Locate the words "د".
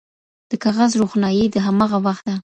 0.49-0.51, 1.51-1.55